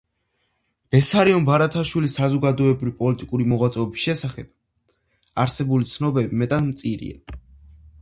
[0.95, 4.51] ბესარიონ ბარათაშვილის საზოგადოებრივ-პოლიტიკური მოღვაწეობის შესახებ
[5.47, 7.43] არსებული ცნობები მეტად მწირია.